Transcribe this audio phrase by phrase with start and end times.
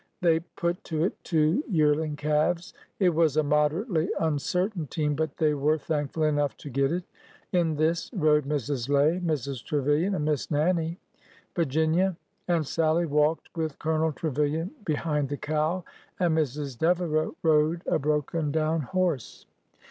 [0.19, 2.73] They put to it two yearling calves.
[2.97, 7.03] It was a moderately un certain team, but they were thankful enough to get it.
[7.51, 8.89] In this rode Mrs.
[8.89, 9.63] Lay, Mrs.
[9.63, 10.97] Trevilian, and Miss Nannie.
[11.55, 12.17] Virginia
[12.47, 15.83] and Sallie walked with Colonel Trevilian be hind the cow,
[16.19, 16.79] and Mrs.
[16.79, 19.45] Devereau rode a broken down horse.